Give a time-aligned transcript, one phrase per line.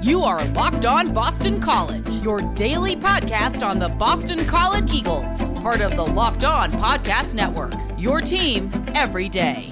[0.00, 5.80] You are Locked On Boston College, your daily podcast on the Boston College Eagles, part
[5.80, 7.74] of the Locked On Podcast Network.
[7.98, 9.68] Your team every day.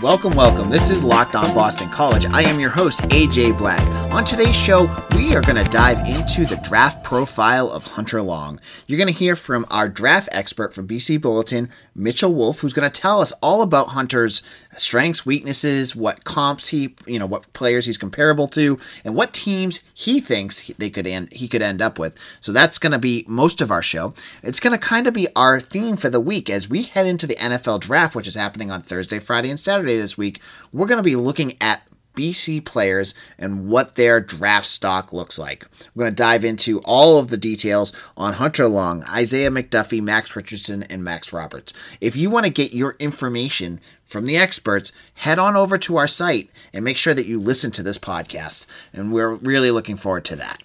[0.00, 0.70] Welcome, welcome.
[0.70, 2.24] This is Locked On Boston College.
[2.26, 3.82] I am your host, AJ Black.
[4.12, 4.86] On today's show,
[5.18, 8.60] we are going to dive into the draft profile of Hunter Long.
[8.86, 12.88] You're going to hear from our draft expert from BC Bulletin, Mitchell Wolf, who's going
[12.88, 14.44] to tell us all about Hunter's
[14.76, 19.82] strengths, weaknesses, what comps he, you know, what players he's comparable to, and what teams
[19.92, 22.16] he thinks they could end he could end up with.
[22.40, 24.14] So that's going to be most of our show.
[24.44, 27.26] It's going to kind of be our theme for the week as we head into
[27.26, 30.40] the NFL draft, which is happening on Thursday, Friday, and Saturday this week.
[30.72, 31.82] We're going to be looking at
[32.18, 35.66] BC players and what their draft stock looks like.
[35.94, 40.34] We're going to dive into all of the details on Hunter Long, Isaiah McDuffie, Max
[40.34, 41.72] Richardson, and Max Roberts.
[42.00, 46.08] If you want to get your information from the experts, head on over to our
[46.08, 48.66] site and make sure that you listen to this podcast.
[48.92, 50.62] And we're really looking forward to that.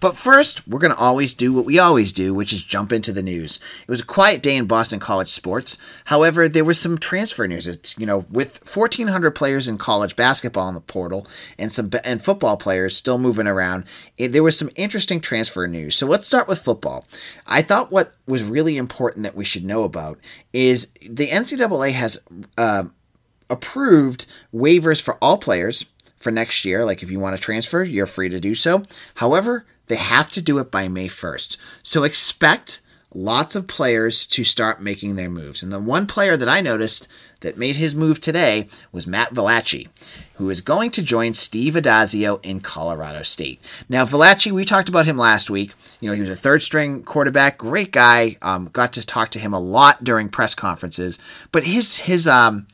[0.00, 3.12] But first, we're going to always do what we always do, which is jump into
[3.12, 3.60] the news.
[3.82, 5.78] It was a quiet day in Boston college sports.
[6.06, 7.66] However, there was some transfer news.
[7.66, 11.26] It's, you know, with 1,400 players in college basketball in the portal
[11.58, 13.84] and some and football players still moving around,
[14.16, 15.96] it, there was some interesting transfer news.
[15.96, 17.06] So let's start with football.
[17.46, 20.18] I thought what was really important that we should know about
[20.52, 22.20] is the NCAA has
[22.58, 22.84] uh,
[23.48, 25.86] approved waivers for all players
[26.16, 26.84] for next year.
[26.84, 28.82] Like if you want to transfer, you're free to do so.
[29.16, 31.56] However, they have to do it by May 1st.
[31.82, 32.80] So expect
[33.14, 35.62] lots of players to start making their moves.
[35.62, 37.08] And the one player that I noticed
[37.40, 39.88] that made his move today was Matt Valecce,
[40.34, 43.60] who is going to join Steve Addazio in Colorado State.
[43.88, 45.72] Now, Valecce, we talked about him last week.
[46.00, 48.36] You know, he was a third string quarterback, great guy.
[48.42, 51.18] Um, got to talk to him a lot during press conferences,
[51.52, 52.66] but his his um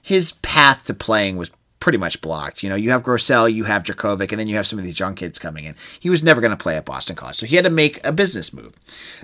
[0.00, 1.50] his path to playing was
[1.82, 2.62] pretty much blocked.
[2.62, 5.00] You know, you have Grosel, you have Jurkovec, and then you have some of these
[5.00, 5.74] young kids coming in.
[5.98, 8.12] He was never going to play at Boston College, so he had to make a
[8.12, 8.72] business move.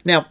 [0.04, 0.26] Now,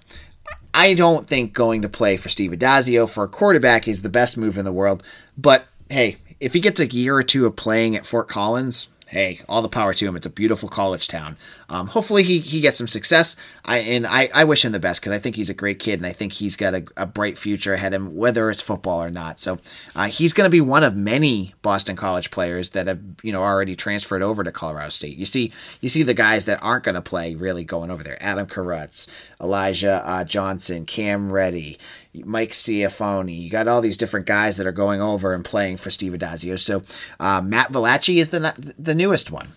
[0.73, 4.35] I don't think going to play for Steve Addazio for a quarterback is the best
[4.35, 5.03] move in the world,
[5.37, 9.39] but hey, if he gets a year or two of playing at Fort Collins, hey,
[9.47, 10.15] all the power to him.
[10.15, 11.37] It's a beautiful college town.
[11.69, 13.35] Um, hopefully he, he gets some success.
[13.65, 15.99] I and I, I wish him the best because I think he's a great kid
[15.99, 19.01] and I think he's got a, a bright future ahead of him, whether it's football
[19.01, 19.39] or not.
[19.39, 19.59] So
[19.95, 23.43] uh, he's going to be one of many Boston College players that have you know
[23.43, 25.17] already transferred over to Colorado State.
[25.17, 25.51] You see
[25.81, 28.17] you see the guys that aren't going to play really going over there.
[28.21, 29.09] Adam Karutz,
[29.41, 31.77] Elijah uh, Johnson, Cam Reddy.
[32.13, 33.39] Mike Ciafone.
[33.39, 36.59] You got all these different guys that are going over and playing for Steve Addazio.
[36.59, 36.83] So
[37.19, 39.53] uh, Matt Valecce is the the newest one.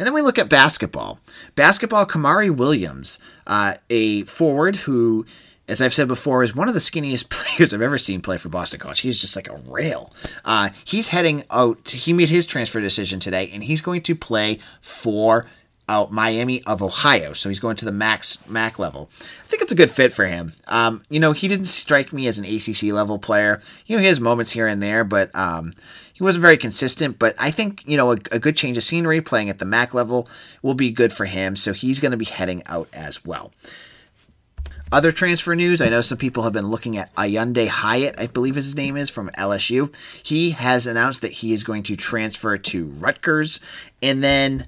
[0.00, 1.20] And then we look at basketball.
[1.54, 5.26] Basketball, Kamari Williams, uh, a forward who,
[5.68, 8.48] as I've said before, is one of the skinniest players I've ever seen play for
[8.48, 9.00] Boston College.
[9.00, 10.10] He's just like a rail.
[10.42, 11.90] Uh, he's heading out.
[11.90, 15.46] He made his transfer decision today, and he's going to play for
[15.90, 17.32] out Miami of Ohio.
[17.32, 19.10] So he's going to the max MAC level.
[19.20, 20.52] I think it's a good fit for him.
[20.68, 23.60] Um, you know, he didn't strike me as an ACC level player.
[23.86, 25.72] You know, he has moments here and there, but um,
[26.12, 27.18] he wasn't very consistent.
[27.18, 29.92] But I think you know a, a, good change of scenery, playing at the MAC
[29.92, 30.28] level,
[30.62, 31.56] will be good for him.
[31.56, 33.50] So he's going to be heading out as well.
[34.92, 38.56] Other transfer news, I know some people have been looking at Aundre Hyatt, I believe
[38.56, 39.94] his name is, from LSU.
[40.20, 43.60] He has announced that he is going to transfer to Rutgers.
[44.02, 44.66] And then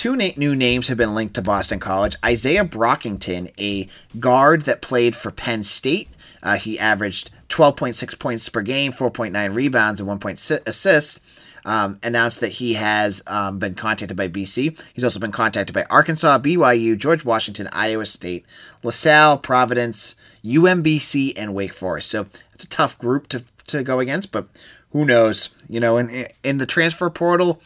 [0.00, 2.16] Two na- new names have been linked to Boston College.
[2.24, 3.86] Isaiah Brockington, a
[4.18, 6.08] guard that played for Penn State,
[6.42, 11.20] uh, he averaged 12.6 points per game, 4.9 rebounds, and 1.6 assists.
[11.66, 14.82] Um, announced that he has um, been contacted by BC.
[14.94, 18.46] He's also been contacted by Arkansas, BYU, George Washington, Iowa State,
[18.82, 22.08] LaSalle, Providence, UMBC, and Wake Forest.
[22.08, 24.48] So it's a tough group to, to go against, but
[24.92, 25.50] who knows?
[25.68, 27.60] You know, in in the transfer portal,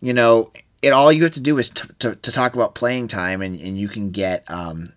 [0.00, 0.50] you know,
[0.86, 3.58] it all you have to do is t- to, to talk about playing time, and,
[3.60, 4.92] and you can get um,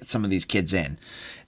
[0.00, 0.98] some of these kids in.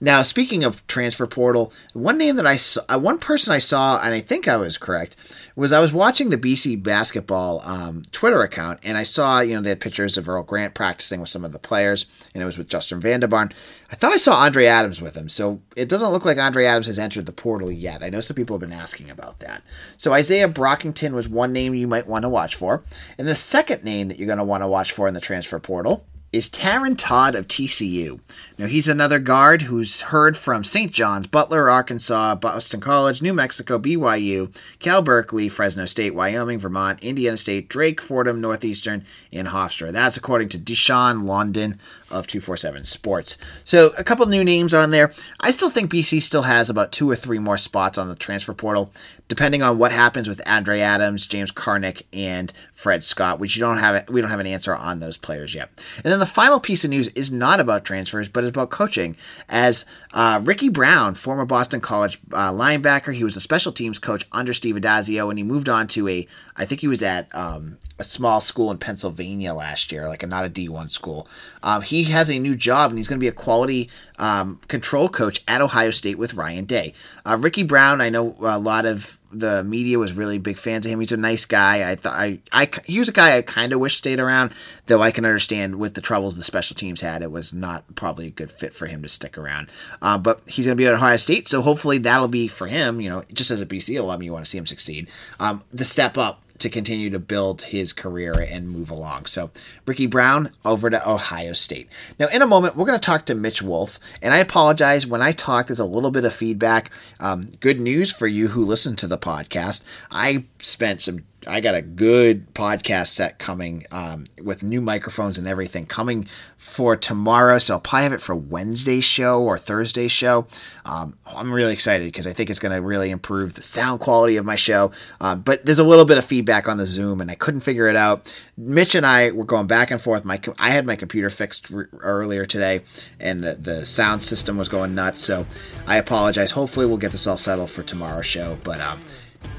[0.03, 3.99] Now, speaking of transfer portal, one name that I saw, uh, one person I saw,
[4.01, 5.15] and I think I was correct,
[5.55, 9.61] was I was watching the BC basketball um, Twitter account, and I saw, you know,
[9.61, 12.57] they had pictures of Earl Grant practicing with some of the players, and it was
[12.57, 13.53] with Justin Vander Baan.
[13.91, 16.87] I thought I saw Andre Adams with him, so it doesn't look like Andre Adams
[16.87, 18.01] has entered the portal yet.
[18.01, 19.61] I know some people have been asking about that.
[19.97, 22.83] So Isaiah Brockington was one name you might want to watch for.
[23.19, 25.59] And the second name that you're going to want to watch for in the transfer
[25.59, 28.19] portal is Taryn Todd of TCU.
[28.57, 30.91] Now, he's another guard who's heard from St.
[30.91, 37.35] John's, Butler, Arkansas, Boston College, New Mexico, BYU, Cal Berkeley, Fresno State, Wyoming, Vermont, Indiana
[37.35, 39.91] State, Drake, Fordham, Northeastern, and Hofstra.
[39.91, 41.79] That's according to Dushawn London
[42.09, 43.37] of 247 Sports.
[43.63, 45.11] So, a couple new names on there.
[45.39, 48.53] I still think BC still has about two or three more spots on the transfer
[48.53, 48.93] portal
[49.31, 53.77] depending on what happens with Andre Adams, James Karnik, and Fred Scott, which you don't
[53.77, 55.69] have we don't have an answer on those players yet.
[56.03, 59.15] And then the final piece of news is not about transfers, but it's about coaching.
[59.47, 64.27] As uh, Ricky Brown, former Boston College uh, linebacker, he was a special teams coach
[64.33, 67.77] under Steve Addazio, and he moved on to a I think he was at um,
[67.97, 71.27] a small school in Pennsylvania last year, like a, not a D1 school.
[71.63, 73.89] Um, he has a new job and he's going to be a quality
[74.21, 76.93] um, control coach at Ohio State with Ryan Day.
[77.25, 80.91] Uh, Ricky Brown, I know a lot of the media was really big fans of
[80.91, 80.99] him.
[80.99, 81.89] He's a nice guy.
[81.89, 84.53] I thought I, I he was a guy I kind of wish stayed around,
[84.85, 88.27] though I can understand with the troubles the special teams had, it was not probably
[88.27, 89.69] a good fit for him to stick around.
[90.01, 93.01] Uh, but he's going to be at Ohio State, so hopefully that'll be for him.
[93.01, 95.09] You know, just as a BC alum, you want to see him succeed.
[95.39, 99.25] Um, the step up to continue to build his career and move along.
[99.25, 99.51] So,
[99.85, 101.89] Ricky Brown over to Ohio State.
[102.19, 103.99] Now, in a moment, we're going to talk to Mitch Wolf.
[104.21, 106.91] And I apologize when I talk, there's a little bit of feedback.
[107.19, 109.83] Um, good news for you who listen to the podcast.
[110.09, 115.47] I spent some I got a good podcast set coming um, with new microphones and
[115.47, 117.57] everything coming for tomorrow.
[117.57, 120.45] So I'll probably have it for Wednesday's show or Thursday's show.
[120.85, 124.37] Um, I'm really excited because I think it's going to really improve the sound quality
[124.37, 124.91] of my show.
[125.19, 127.87] Um, but there's a little bit of feedback on the Zoom, and I couldn't figure
[127.87, 128.31] it out.
[128.55, 130.23] Mitch and I were going back and forth.
[130.23, 132.81] My I had my computer fixed earlier today,
[133.19, 135.21] and the the sound system was going nuts.
[135.21, 135.47] So
[135.87, 136.51] I apologize.
[136.51, 138.59] Hopefully, we'll get this all settled for tomorrow's show.
[138.63, 139.01] But um,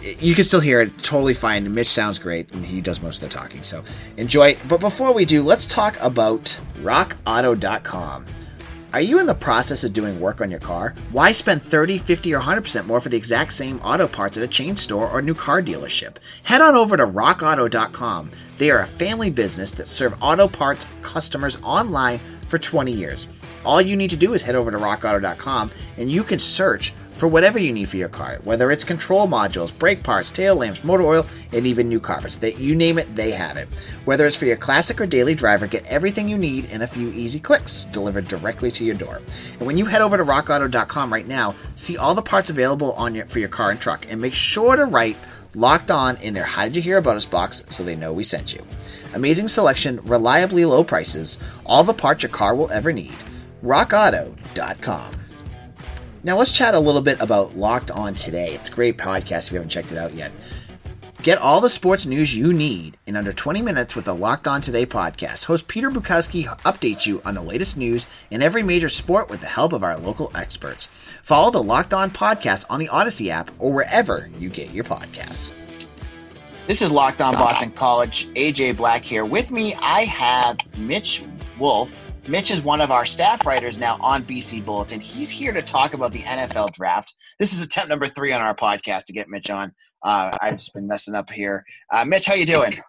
[0.02, 1.72] you can still hear it totally fine.
[1.72, 3.62] Mitch sounds great, and he does most of the talking.
[3.62, 3.84] So
[4.16, 4.56] enjoy.
[4.68, 8.26] But before we do, let's talk about RockAuto.com.
[8.92, 10.94] Are you in the process of doing work on your car?
[11.12, 14.48] Why spend 30, 50, or 100% more for the exact same auto parts at a
[14.48, 16.16] chain store or new car dealership?
[16.42, 18.30] Head on over to rockauto.com.
[18.58, 22.18] They are a family business that serve auto parts customers online
[22.48, 23.28] for 20 years.
[23.64, 27.28] All you need to do is head over to rockauto.com and you can search for
[27.28, 31.04] whatever you need for your car, whether it's control modules, brake parts, tail lamps, motor
[31.04, 32.38] oil, and even new carpets.
[32.38, 33.68] That you name it, they have it.
[34.04, 37.08] Whether it's for your classic or daily driver, get everything you need in a few
[37.12, 39.20] easy clicks delivered directly to your door.
[39.58, 43.14] And when you head over to rockauto.com right now, see all the parts available on
[43.14, 45.16] your, for your car and truck, and make sure to write
[45.54, 48.24] locked on in their How Did You Hear About Us box so they know we
[48.24, 48.64] sent you.
[49.14, 53.14] Amazing selection, reliably low prices, all the parts your car will ever need.
[53.62, 55.21] RockAuto.com.
[56.24, 58.54] Now let's chat a little bit about Locked On Today.
[58.54, 60.30] It's a great podcast if you haven't checked it out yet.
[61.24, 64.60] Get all the sports news you need in under 20 minutes with the Locked On
[64.60, 65.46] Today podcast.
[65.46, 69.48] Host Peter Bukowski updates you on the latest news in every major sport with the
[69.48, 70.86] help of our local experts.
[71.24, 75.52] Follow the Locked On podcast on the Odyssey app or wherever you get your podcasts.
[76.68, 78.28] This is Locked On Boston College.
[78.34, 79.24] AJ Black here.
[79.24, 81.24] With me, I have Mitch
[81.58, 85.00] Wolf, Mitch is one of our staff writers now on BC Bulletin.
[85.00, 87.16] He's here to talk about the NFL draft.
[87.40, 89.72] This is attempt number three on our podcast to get Mitch on.
[90.04, 91.64] Uh, I've just been messing up here.
[91.92, 92.80] Uh, Mitch, how you doing?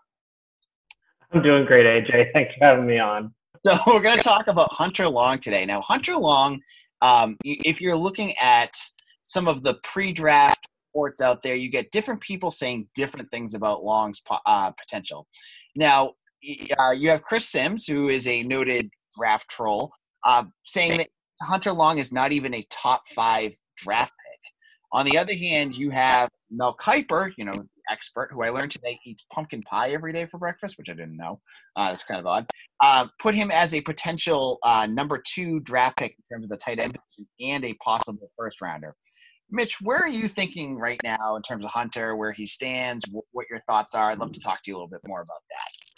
[1.32, 2.32] I'm doing great, AJ.
[2.32, 3.34] Thanks for having me on.
[3.66, 5.66] So we're going to talk about Hunter Long today.
[5.66, 6.62] Now, Hunter Long,
[7.02, 8.72] um, if you're looking at
[9.24, 13.84] some of the pre-draft reports out there, you get different people saying different things about
[13.84, 15.26] Long's uh, potential.
[15.76, 16.14] Now,
[16.78, 19.92] uh, you have Chris Sims, who is a noted draft troll,
[20.24, 21.08] uh, saying that
[21.42, 24.40] Hunter Long is not even a top five draft pick.
[24.92, 29.00] On the other hand, you have Mel Kiper, you know, expert who I learned today
[29.06, 31.42] eats pumpkin pie every day for breakfast, which I didn't know.
[31.76, 32.46] Uh, that's kind of odd.
[32.80, 36.58] Uh, put him as a potential uh, number two draft pick in terms of the
[36.58, 36.98] tight end
[37.42, 38.96] and a possible first rounder.
[39.50, 43.46] Mitch, where are you thinking right now in terms of Hunter, where he stands, what
[43.50, 44.10] your thoughts are?
[44.10, 45.93] I'd love to talk to you a little bit more about that.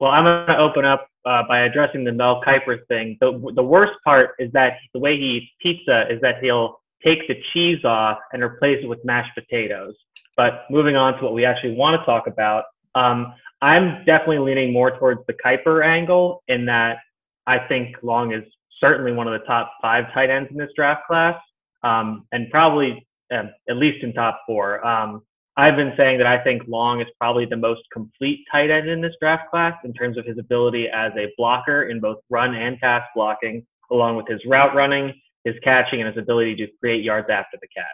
[0.00, 3.18] Well, I'm going to open up uh, by addressing the Mel Kiper thing.
[3.20, 7.28] The, the worst part is that the way he eats pizza is that he'll take
[7.28, 9.94] the cheese off and replace it with mashed potatoes.
[10.36, 12.64] But moving on to what we actually want to talk about,
[12.94, 16.98] um, I'm definitely leaning more towards the Kiper angle in that
[17.46, 18.44] I think Long is
[18.80, 21.38] certainly one of the top five tight ends in this draft class,
[21.82, 24.84] um, and probably uh, at least in top four.
[24.86, 25.22] Um,
[25.56, 29.00] I've been saying that I think Long is probably the most complete tight end in
[29.00, 32.78] this draft class in terms of his ability as a blocker in both run and
[32.80, 35.12] pass blocking, along with his route running,
[35.44, 37.84] his catching, and his ability to create yards after the catch.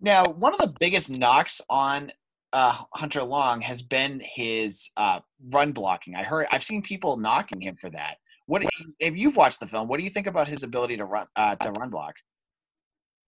[0.00, 2.10] Now, one of the biggest knocks on
[2.52, 6.14] uh, Hunter Long has been his uh, run blocking.
[6.14, 8.16] I heard I've seen people knocking him for that.
[8.46, 8.64] What
[9.00, 9.88] if you've watched the film?
[9.88, 12.14] What do you think about his ability to run uh, to run block?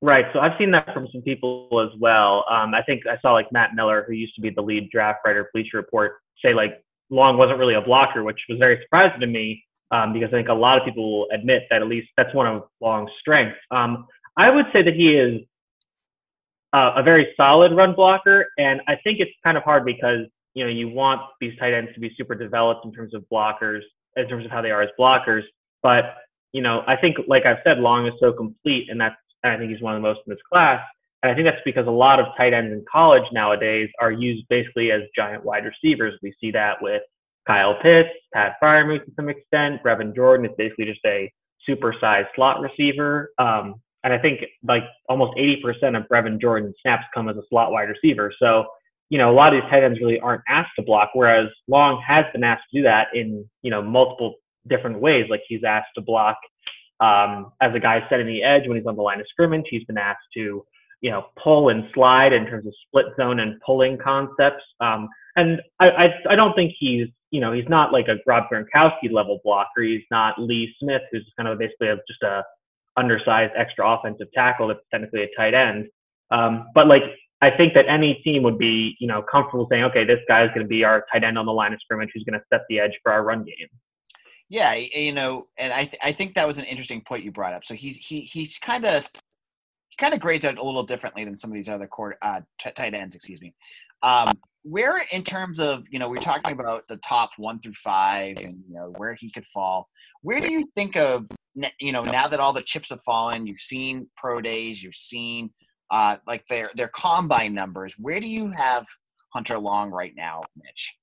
[0.02, 0.26] Right.
[0.32, 2.44] So I've seen that from some people as well.
[2.50, 5.20] Um, I think I saw like Matt Miller, who used to be the lead draft
[5.24, 9.20] writer, for Bleacher Report, say like Long wasn't really a blocker, which was very surprising
[9.20, 12.08] to me um, because I think a lot of people will admit that at least
[12.16, 13.58] that's one of Long's strengths.
[13.70, 15.40] Um, I would say that he is
[16.72, 20.64] uh, a very solid run blocker, and I think it's kind of hard because you
[20.64, 23.80] know you want these tight ends to be super developed in terms of blockers,
[24.16, 25.42] in terms of how they are as blockers.
[25.82, 26.16] But
[26.52, 29.58] you know, I think like I've said, Long is so complete, and that's and I
[29.58, 30.82] think he's one of the most in this class.
[31.22, 34.46] And I think that's because a lot of tight ends in college nowadays are used
[34.48, 36.18] basically as giant wide receivers.
[36.22, 37.02] We see that with
[37.46, 39.82] Kyle Pitts, Pat Freiermuth to some extent.
[39.82, 41.32] Brevin Jordan is basically just a
[41.68, 43.30] supersized slot receiver.
[43.38, 47.72] Um, and I think like almost 80% of Brevin Jordan snaps come as a slot
[47.72, 48.32] wide receiver.
[48.38, 48.66] So,
[49.10, 52.00] you know, a lot of these tight ends really aren't asked to block, whereas Long
[52.06, 54.34] has been asked to do that in, you know, multiple
[54.68, 55.26] different ways.
[55.28, 56.36] Like he's asked to block
[57.00, 59.66] um, as a guy setting the edge when he's on the line of scrimmage.
[59.68, 60.64] He's been asked to,
[61.00, 64.64] you know, pull and slide in terms of split zone and pulling concepts.
[64.80, 68.44] Um, and I, I, I don't think he's, you know, he's not like a Rob
[68.50, 69.82] Gronkowski level blocker.
[69.82, 72.42] He's not Lee Smith, who's kind of basically a, just a
[72.96, 75.88] undersized extra offensive tackle that's technically a tight end.
[76.30, 77.02] Um, but like,
[77.42, 80.48] I think that any team would be, you know, comfortable saying, okay, this guy is
[80.48, 82.62] going to be our tight end on the line of scrimmage who's going to set
[82.70, 83.68] the edge for our run game.
[84.48, 87.52] Yeah, you know, and I th- I think that was an interesting point you brought
[87.52, 87.64] up.
[87.64, 89.04] So he's he he's kind of
[89.88, 92.42] he kind of grades out a little differently than some of these other court, uh,
[92.60, 93.16] t- tight ends.
[93.16, 93.54] Excuse me.
[94.02, 98.36] Um, where in terms of you know we're talking about the top one through five
[98.38, 99.88] and you know where he could fall.
[100.22, 101.28] Where do you think of
[101.80, 103.46] you know now that all the chips have fallen?
[103.46, 104.82] You've seen pro days.
[104.82, 105.50] You've seen
[105.90, 107.94] uh, like their their combine numbers.
[107.98, 108.86] Where do you have
[109.32, 110.96] Hunter Long right now, Mitch?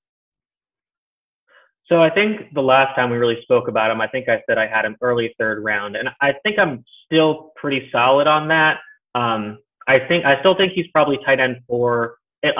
[1.88, 4.58] So I think the last time we really spoke about him, I think I said
[4.58, 8.80] I had him early third round, and I think I'm still pretty solid on that.
[9.16, 12.18] Um, I think I still think he's probably tight end four.
[12.44, 12.52] I,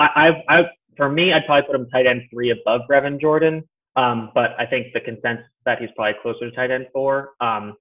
[0.48, 3.64] I, I, for me, I'd probably put him tight end three above Brevin Jordan.
[3.96, 7.30] Um, but I think the consensus that he's probably closer to tight end four.
[7.40, 7.74] Um,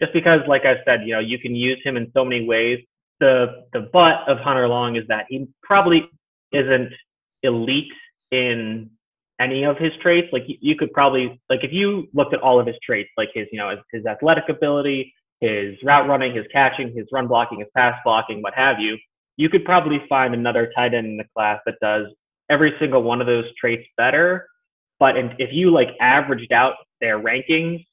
[0.00, 2.80] just because, like I said, you know, you can use him in so many ways.
[3.20, 6.08] The the butt of Hunter Long is that he probably
[6.52, 6.92] isn't
[7.42, 7.92] elite
[8.30, 8.90] in
[9.40, 10.28] any of his traits.
[10.32, 13.46] Like you could probably like if you looked at all of his traits, like his
[13.52, 17.68] you know his, his athletic ability, his route running, his catching, his run blocking, his
[17.76, 18.98] pass blocking, what have you,
[19.36, 22.06] you could probably find another tight end in the class that does
[22.50, 24.46] every single one of those traits better.
[24.98, 27.84] But if you like averaged out their rankings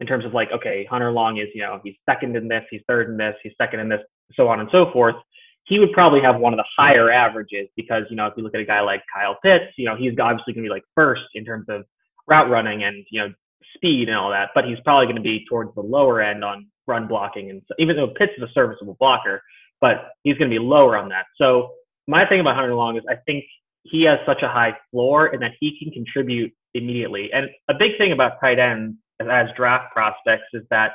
[0.00, 2.82] in terms of like, okay, Hunter Long is, you know, he's second in this, he's
[2.86, 4.00] third in this, he's second in this,
[4.34, 5.16] so on and so forth
[5.64, 8.54] he would probably have one of the higher averages because, you know, if you look
[8.54, 11.22] at a guy like Kyle Pitts, you know, he's obviously going to be like first
[11.34, 11.84] in terms of
[12.26, 13.32] route running and, you know,
[13.74, 16.66] speed and all that, but he's probably going to be towards the lower end on
[16.86, 17.50] run blocking.
[17.50, 19.42] And so, even though Pitts is a serviceable blocker,
[19.80, 21.26] but he's going to be lower on that.
[21.36, 21.72] So
[22.06, 23.44] my thing about Hunter Long is I think
[23.84, 27.30] he has such a high floor and that he can contribute immediately.
[27.32, 30.92] And a big thing about tight ends as draft prospects is that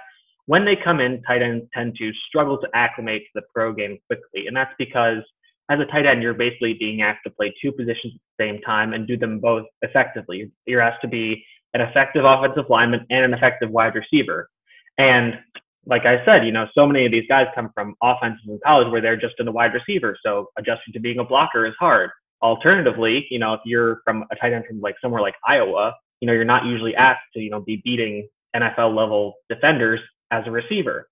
[0.48, 3.98] when they come in, tight ends tend to struggle to acclimate to the pro game
[4.08, 4.48] quickly.
[4.48, 5.22] And that's because
[5.70, 8.62] as a tight end, you're basically being asked to play two positions at the same
[8.62, 10.50] time and do them both effectively.
[10.66, 14.50] You're asked to be an effective offensive lineman and an effective wide receiver.
[14.98, 15.38] And
[15.86, 18.90] like I said, you know, so many of these guys come from offenses in college
[18.90, 20.18] where they're just in the wide receiver.
[20.26, 22.10] So adjusting to being a blocker is hard.
[22.42, 26.28] Alternatively, you know, if you're from a tight end from like somewhere like Iowa, you
[26.28, 30.00] know, you're not usually asked to, you know, be beating NFL level defenders
[30.32, 31.10] as a receiver.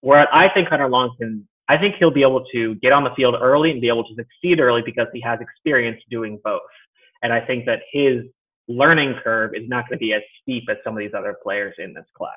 [0.00, 3.14] Where I think Hunter Long can, I think he'll be able to get on the
[3.16, 6.60] field early and be able to succeed early because he has experience doing both.
[7.22, 8.22] And I think that his
[8.68, 11.74] learning curve is not going to be as steep as some of these other players
[11.78, 12.34] in this class.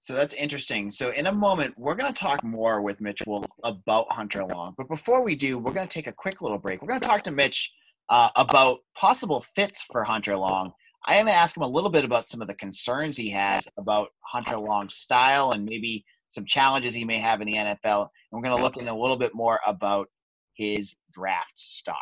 [0.00, 0.90] So that's interesting.
[0.90, 3.22] So in a moment, we're going to talk more with Mitch
[3.64, 4.74] about Hunter Long.
[4.76, 6.80] But before we do, we're going to take a quick little break.
[6.80, 7.72] We're going to talk to Mitch
[8.08, 10.72] uh, about possible fits for Hunter Long
[11.06, 13.30] I am going to ask him a little bit about some of the concerns he
[13.30, 18.08] has about Hunter Long's style and maybe some challenges he may have in the NFL.
[18.30, 20.08] And we're going to look in a little bit more about
[20.54, 21.96] his draft stock.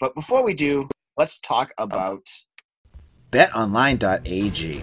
[0.00, 2.22] But before we do, let's talk about
[3.30, 4.82] betonline.ag.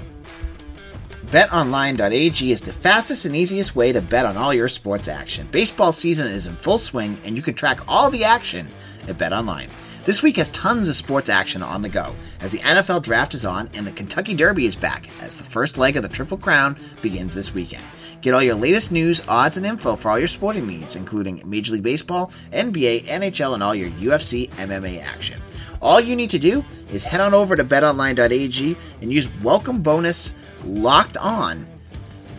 [1.26, 5.48] BetOnline.ag is the fastest and easiest way to bet on all your sports action.
[5.52, 8.68] Baseball season is in full swing, and you can track all the action
[9.08, 9.70] at BetOnline.
[10.04, 13.46] This week has tons of sports action on the go as the NFL draft is
[13.46, 16.76] on and the Kentucky Derby is back as the first leg of the Triple Crown
[17.04, 17.84] begins this weekend.
[18.22, 21.74] Get all your latest news, odds, and info for all your sporting needs, including Major
[21.74, 25.40] League Baseball, NBA, NHL, and all your UFC MMA action.
[25.84, 30.34] All you need to do is head on over to betonline.ag and use welcome bonus
[30.66, 31.68] locked on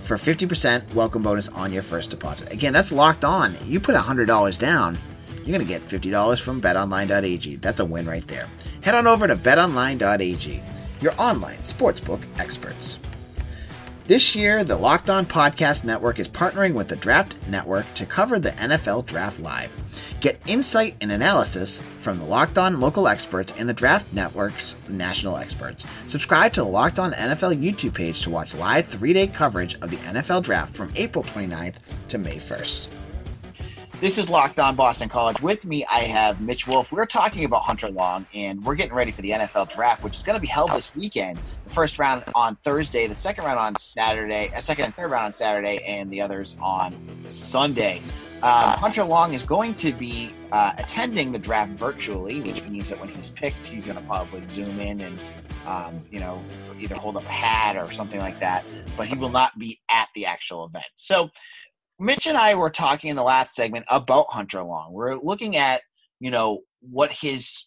[0.00, 2.50] for 50% welcome bonus on your first deposit.
[2.50, 3.57] Again, that's locked on.
[3.64, 4.99] You put $100 down,
[5.45, 7.57] you're going to get $50 from betonline.ag.
[7.57, 8.49] That's a win right there.
[8.83, 10.63] Head on over to betonline.ag,
[11.01, 12.99] your online sportsbook experts.
[14.07, 18.41] This year, the Locked On Podcast Network is partnering with the Draft Network to cover
[18.41, 19.71] the NFL Draft Live.
[20.21, 25.37] Get insight and analysis from the Locked On local experts and the Draft Network's national
[25.37, 25.87] experts.
[26.09, 29.91] Subscribe to the Locked On NFL YouTube page to watch live three day coverage of
[29.91, 31.77] the NFL Draft from April 29th
[32.09, 32.89] to May 1st.
[34.02, 35.40] This is Locked On Boston College.
[35.40, 36.90] With me, I have Mitch Wolf.
[36.90, 40.25] We're talking about Hunter Long, and we're getting ready for the NFL Draft, which is
[40.25, 41.38] going to be held this weekend.
[41.62, 45.26] The first round on Thursday, the second round on Saturday, a second and third round
[45.26, 48.02] on Saturday, and the others on Sunday.
[48.42, 52.99] Uh, Hunter Long is going to be uh, attending the draft virtually, which means that
[52.99, 55.21] when he's picked, he's going to probably zoom in and,
[55.64, 56.42] um, you know,
[56.80, 58.64] either hold up a hat or something like that.
[58.97, 60.87] But he will not be at the actual event.
[60.97, 61.30] So
[62.02, 64.92] Mitch and I were talking in the last segment about Hunter Long.
[64.92, 65.82] We're looking at,
[66.18, 67.64] you know, what his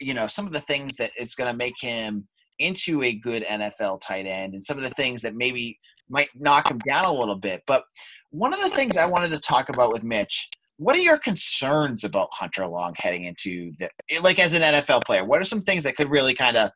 [0.00, 2.28] you know, some of the things that is going to make him
[2.58, 5.78] into a good NFL tight end and some of the things that maybe
[6.10, 7.62] might knock him down a little bit.
[7.66, 7.84] But
[8.30, 12.04] one of the things I wanted to talk about with Mitch, what are your concerns
[12.04, 13.88] about Hunter Long heading into the
[14.20, 15.24] like as an NFL player?
[15.24, 16.70] What are some things that could really kind of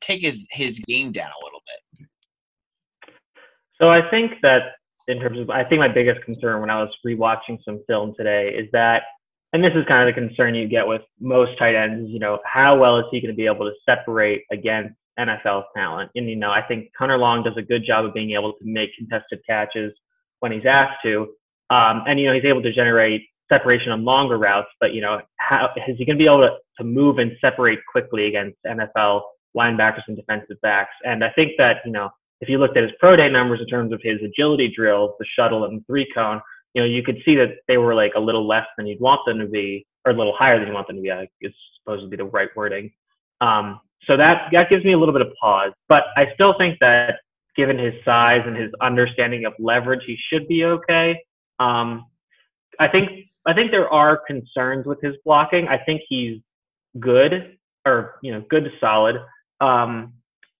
[0.00, 2.08] take his his game down a little bit?
[3.78, 4.62] So I think that
[5.08, 8.48] in terms of, I think my biggest concern when I was rewatching some film today
[8.48, 9.02] is that,
[9.52, 12.40] and this is kind of the concern you get with most tight ends, you know,
[12.44, 16.10] how well is he going to be able to separate against NFL talent?
[16.16, 18.64] And, you know, I think Hunter Long does a good job of being able to
[18.64, 19.92] make contested catches
[20.40, 21.34] when he's asked to.
[21.70, 25.20] Um, and, you know, he's able to generate separation on longer routes, but, you know,
[25.36, 29.22] how is he going to be able to, to move and separate quickly against NFL
[29.56, 30.94] linebackers and defensive backs?
[31.04, 33.66] And I think that, you know, if you looked at his pro day numbers in
[33.66, 36.40] terms of his agility drills, the shuttle and the three cone,
[36.74, 39.20] you know, you could see that they were like a little less than you'd want
[39.26, 41.10] them to be, or a little higher than you want them to be.
[41.10, 42.92] I guess supposed to be the right wording.
[43.40, 45.72] Um, so that that gives me a little bit of pause.
[45.88, 47.20] But I still think that
[47.56, 51.20] given his size and his understanding of leverage, he should be okay.
[51.58, 52.06] Um,
[52.80, 53.10] I think
[53.46, 55.68] I think there are concerns with his blocking.
[55.68, 56.40] I think he's
[56.98, 59.16] good or you know good to solid.
[59.60, 60.14] Um,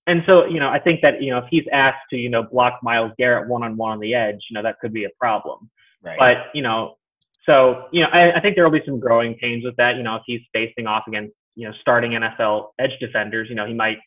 [0.06, 2.42] and so, you know, I think that, you know, if he's asked to, you know,
[2.42, 5.10] block Myles Garrett one on one on the edge, you know, that could be a
[5.18, 5.70] problem.
[6.02, 6.18] Right.
[6.18, 6.96] But, you know,
[7.46, 9.96] so, you know, I, I think there will be some growing pains with that.
[9.96, 13.66] You know, if he's facing off against, you know, starting NFL edge defenders, you know,
[13.66, 13.98] he might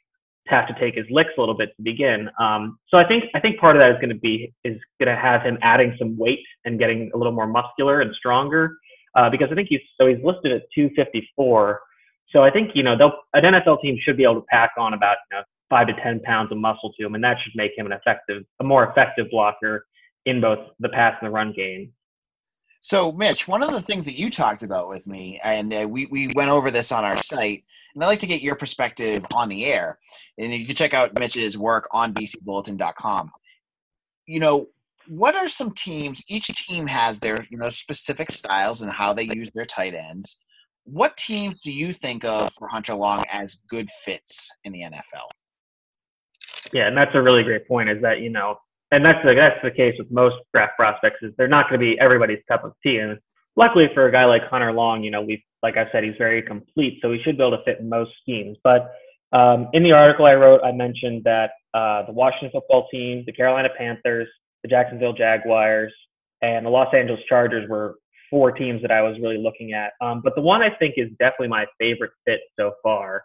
[0.47, 2.29] have to take his licks a little bit to begin.
[2.39, 5.13] Um, so I think I think part of that is going to be is going
[5.13, 8.77] to have him adding some weight and getting a little more muscular and stronger.
[9.15, 11.79] Uh, because I think he's so he's listed at 254.
[12.29, 14.93] So I think you know they'll an NFL team should be able to pack on
[14.93, 17.71] about you know five to 10 pounds of muscle to him, and that should make
[17.77, 19.85] him an effective, a more effective blocker
[20.25, 21.91] in both the pass and the run game.
[22.81, 26.05] So, Mitch, one of the things that you talked about with me, and uh, we,
[26.05, 29.49] we went over this on our site, and I'd like to get your perspective on
[29.49, 29.97] the air.
[30.37, 33.31] And you can check out Mitch's work on bcbulletin.com.
[34.25, 34.67] You know,
[35.07, 36.21] what are some teams?
[36.27, 40.37] Each team has their you know specific styles and how they use their tight ends.
[40.83, 45.27] What teams do you think of for Hunter Long as good fits in the NFL?
[46.73, 47.89] Yeah, and that's a really great point.
[47.89, 48.57] Is that you know,
[48.91, 51.17] and that's the that's the case with most draft prospects.
[51.21, 52.97] Is they're not going to be everybody's cup of tea.
[52.97, 53.17] And
[53.55, 56.41] luckily for a guy like Hunter Long, you know, we like I said, he's very
[56.41, 58.57] complete, so he should be able to fit in most schemes.
[58.63, 58.91] But
[59.33, 63.33] um, in the article I wrote, I mentioned that uh, the Washington football team, the
[63.33, 64.27] Carolina Panthers,
[64.63, 65.93] the Jacksonville Jaguars,
[66.41, 67.95] and the Los Angeles Chargers were
[68.29, 69.93] four teams that I was really looking at.
[70.01, 73.23] Um, but the one I think is definitely my favorite fit so far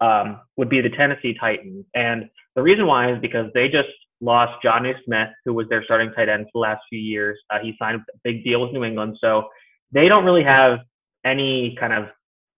[0.00, 1.84] um, would be the Tennessee Titans.
[1.94, 3.88] And the reason why is because they just
[4.20, 7.38] lost Jonnu Smith, who was their starting tight end for the last few years.
[7.50, 9.18] Uh, he signed a big deal with New England.
[9.20, 9.48] So
[9.92, 10.80] they don't really have
[11.24, 12.06] any kind of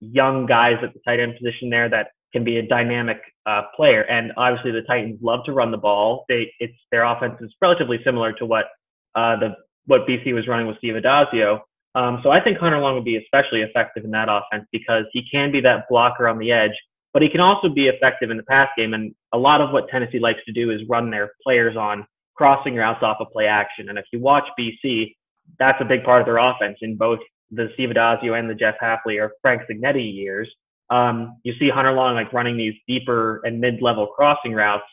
[0.01, 4.03] young guys at the tight end position there that can be a dynamic uh, player.
[4.03, 6.25] And obviously, the Titans love to run the ball.
[6.29, 8.67] They, it's their offense is relatively similar to what
[9.15, 9.55] uh, the
[9.87, 11.61] what BC was running with Steve Addazio.
[11.95, 15.23] Um, so I think Hunter Long would be especially effective in that offense because he
[15.31, 16.73] can be that blocker on the edge,
[17.15, 18.93] but he can also be effective in the pass game.
[18.93, 22.75] And a lot of what Tennessee likes to do is run their players on crossing
[22.75, 23.89] routes off of play action.
[23.89, 25.15] And if you watch BC,
[25.59, 27.21] that's a big part of their offense in both
[27.53, 30.53] the Steve Addazio and the Jeff Hafley or Frank Cignetti years.
[30.91, 34.85] Um, you see Hunter Long like running these deeper and mid-level crossing routes,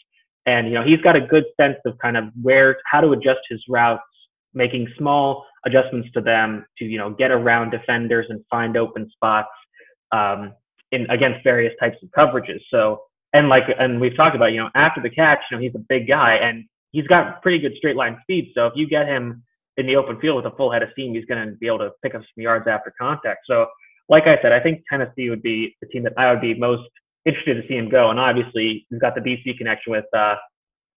[0.46, 3.42] and you know he's got a good sense of kind of where how to adjust
[3.50, 4.02] his routes
[4.54, 9.50] making small adjustments to them to you know get around defenders and find open spots
[10.14, 10.54] um,
[10.92, 12.62] in against various types of coverages.
[12.70, 13.02] So
[13.34, 15.86] and like and we've talked about you know after the catch, you know he's a
[15.90, 18.52] big guy and he's got pretty good straight line speed.
[18.56, 19.44] So if you get him
[19.78, 21.80] in the open field with a full head of steam, he's going to be able
[21.80, 23.42] to pick up some yards after contact.
[23.46, 23.68] So
[24.10, 26.84] like I said, I think Tennessee would be the team that I would be most
[27.26, 28.10] interested to see him go.
[28.10, 30.36] And obviously, we've got the BC connection with uh,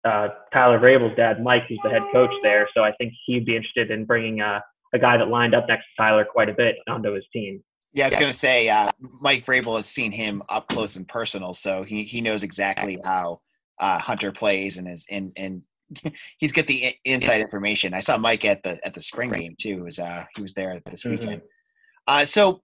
[0.04, 2.68] uh, Tyler Vrabel's dad, Mike, who's the head coach there.
[2.74, 4.60] So I think he'd be interested in bringing uh,
[4.92, 7.62] a guy that lined up next to Tyler quite a bit onto his team.
[7.94, 11.06] Yeah, I was going to say uh, Mike Vrabel has seen him up close and
[11.06, 13.40] personal, so he he knows exactly how
[13.78, 15.62] uh, Hunter plays and is and and
[16.38, 17.94] he's got the inside information.
[17.94, 19.76] I saw Mike at the at the spring game too.
[19.76, 21.10] He was uh, he was there this mm-hmm.
[21.12, 21.40] weekend.
[21.42, 22.22] Mm-hmm.
[22.22, 22.62] Uh, so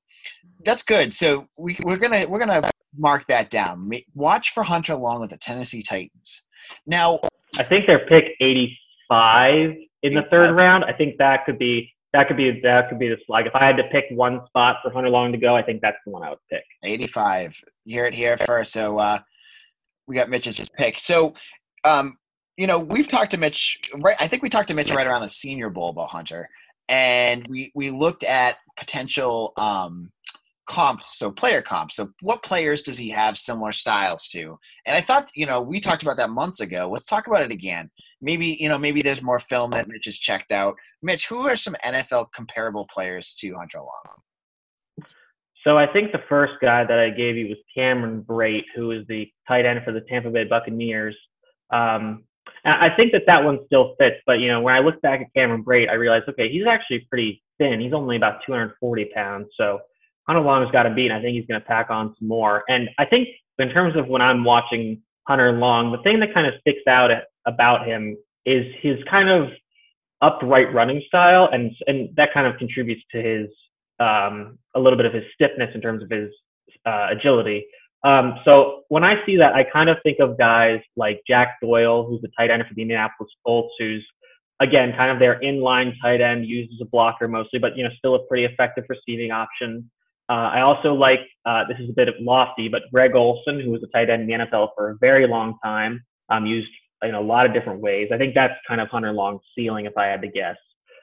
[0.64, 1.12] that's good.
[1.12, 3.88] So we, we're gonna we're gonna mark that down.
[4.14, 6.42] Watch for Hunter along with the Tennessee Titans.
[6.86, 7.20] Now,
[7.56, 10.84] I think they're pick 85 in the third round.
[10.84, 13.46] I think that could be that could be that could be the slug.
[13.46, 15.98] If I had to pick one spot for Hunter Long to go, I think that's
[16.04, 16.64] the one I would pick.
[16.82, 17.60] 85.
[17.84, 18.72] You hear it here first.
[18.72, 19.18] So uh,
[20.06, 20.98] we got Mitch's pick.
[20.98, 21.34] So
[21.84, 22.16] um,
[22.56, 23.78] you know, we've talked to Mitch.
[23.96, 26.48] Right, I think we talked to Mitch right around the Senior Bowl about Hunter,
[26.88, 30.10] and we we looked at potential um,
[30.66, 31.96] comps, so player comps.
[31.96, 34.58] So what players does he have similar styles to?
[34.84, 36.90] And I thought, you know, we talked about that months ago.
[36.92, 37.90] Let's talk about it again.
[38.22, 40.76] Maybe, you know, maybe there's more film that Mitch has checked out.
[41.02, 45.06] Mitch, who are some NFL comparable players to Hunter Long?
[45.64, 49.06] So I think the first guy that I gave you was Cameron Brate, who is
[49.08, 51.16] the tight end for the Tampa Bay Buccaneers.
[51.70, 52.24] Um,
[52.64, 55.32] I think that that one still fits, but you know, when I look back at
[55.34, 57.80] Cameron Brate, I realized, okay, he's actually pretty thin.
[57.80, 59.80] He's only about 240 pounds, so
[60.26, 61.10] Hunter Long has got to beat.
[61.10, 62.64] And I think he's going to pack on some more.
[62.68, 63.28] And I think
[63.58, 67.10] in terms of when I'm watching Hunter Long, the thing that kind of sticks out
[67.50, 69.50] about him is his kind of
[70.22, 73.48] upright running style, and and that kind of contributes to his
[73.98, 76.30] um, a little bit of his stiffness in terms of his
[76.86, 77.66] uh, agility.
[78.02, 82.06] Um, so when I see that, I kind of think of guys like Jack Doyle,
[82.06, 84.06] who's the tight end for the Indianapolis Colts, who's
[84.60, 87.90] again kind of their inline tight end, used as a blocker mostly, but you know
[87.98, 89.90] still a pretty effective receiving option.
[90.30, 93.82] Uh, I also like, uh, this is a bit lofty, but Greg Olsen, who was
[93.82, 96.70] a tight end in the NFL for a very long time, um, used
[97.02, 98.08] in a lot of different ways.
[98.12, 100.56] I think that's kind of Hunter Long's ceiling, if I had to guess.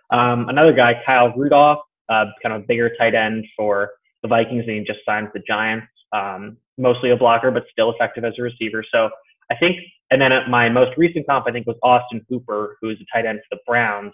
[0.10, 1.80] Um, another guy, Kyle Rudolph,
[2.10, 5.88] uh, kind of bigger tight end for the Vikings, and he just signed the Giants.
[6.14, 8.84] Um, mostly a blocker, but still effective as a receiver.
[8.92, 9.10] So
[9.52, 9.78] I think,
[10.12, 13.26] and then my most recent comp, I think, was Austin Hooper, who is a tight
[13.26, 14.14] end for the Browns.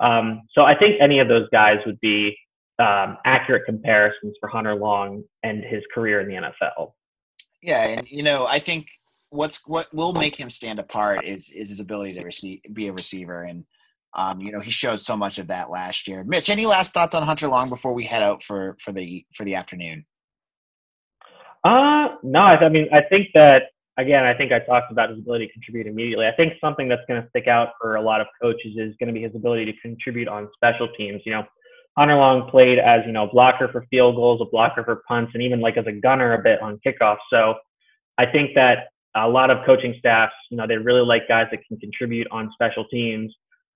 [0.00, 2.36] Um, so I think any of those guys would be
[2.78, 6.92] um, accurate comparisons for Hunter Long and his career in the NFL.
[7.62, 8.86] Yeah, and you know, I think
[9.32, 12.92] what's what will make him stand apart is is his ability to receive, be a
[12.92, 13.64] receiver, and
[14.14, 16.22] um, you know, he showed so much of that last year.
[16.24, 19.44] Mitch, any last thoughts on Hunter Long before we head out for for the for
[19.44, 20.04] the afternoon?
[21.64, 23.64] Uh, no, I, I mean, I think that
[23.98, 26.26] again, I think I talked about his ability to contribute immediately.
[26.26, 29.06] I think something that's going to stick out for a lot of coaches is going
[29.06, 31.22] to be his ability to contribute on special teams.
[31.24, 31.44] You know,
[31.96, 35.42] Hunter Long played as you know blocker for field goals, a blocker for punts, and
[35.42, 37.16] even like as a gunner a bit on kickoffs.
[37.30, 37.54] So
[38.18, 41.60] I think that a lot of coaching staffs, you know, they really like guys that
[41.66, 43.34] can contribute on special teams.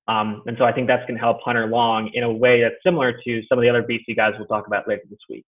[0.09, 2.77] Um, and so I think that's going to help Hunter Long in a way that's
[2.83, 5.44] similar to some of the other BC guys we'll talk about later this week.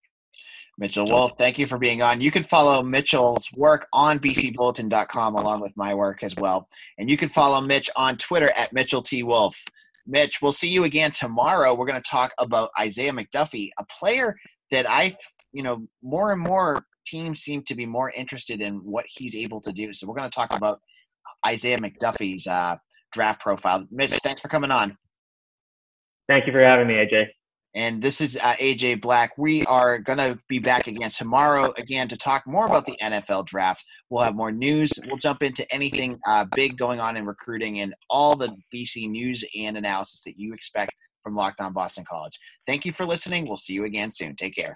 [0.79, 2.21] Mitchell Wolf, thank you for being on.
[2.21, 6.69] You can follow Mitchell's work on bcbulletin.com along with my work as well.
[6.99, 9.25] And you can follow Mitch on Twitter at Mitchell T.
[9.25, 9.61] Wolf.
[10.07, 11.75] Mitch, we'll see you again tomorrow.
[11.75, 14.37] We're going to talk about Isaiah McDuffie, a player
[14.71, 15.17] that I,
[15.53, 19.61] you know, more and more teams seem to be more interested in what he's able
[19.63, 19.93] to do.
[19.93, 20.81] So we're going to talk about
[21.47, 22.77] Isaiah McDuffie's uh,
[23.13, 23.87] draft profile.
[23.91, 24.97] Mitch, thanks for coming on.
[26.29, 27.27] Thank you for having me, AJ.
[27.75, 29.37] And this is uh, AJ Black.
[29.37, 33.47] We are going to be back again tomorrow again to talk more about the NFL
[33.47, 33.85] draft.
[34.11, 34.91] We'll have more news.
[35.07, 39.45] We'll jump into anything uh, big going on in recruiting and all the BC news
[39.57, 40.93] and analysis that you expect
[41.23, 42.39] from Locked On Boston College.
[42.67, 43.47] Thank you for listening.
[43.47, 44.35] We'll see you again soon.
[44.35, 44.75] Take care.